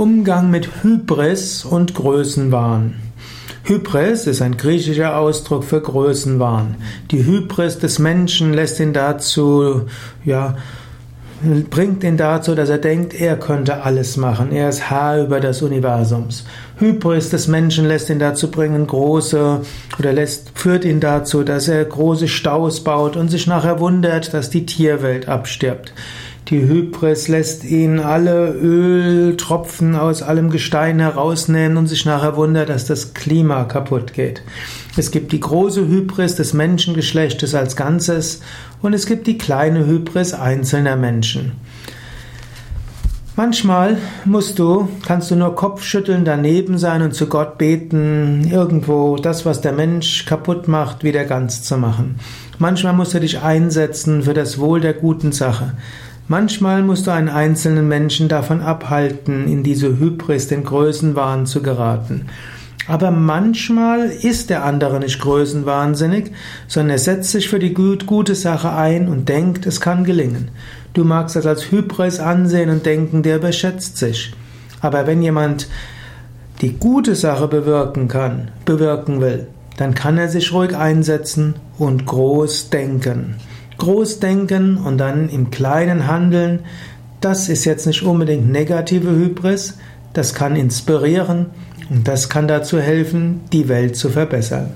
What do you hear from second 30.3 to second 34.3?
Gestein herausnehmen und sich nachher wundert, dass das Klima kaputt